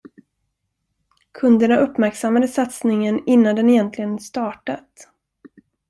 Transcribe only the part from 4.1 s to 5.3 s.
startat.